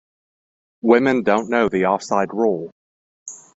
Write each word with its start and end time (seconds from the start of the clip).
Women 0.81 1.21
don't 1.21 1.47
know 1.51 1.69
the 1.69 1.85
offside 1.85 2.33
rule. 2.33 2.71